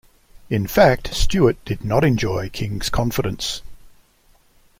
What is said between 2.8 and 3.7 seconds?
confidence.